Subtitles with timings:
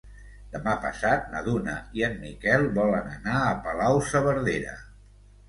[0.53, 4.77] Demà passat na Duna i en Miquel volen anar a Palau-saverdera.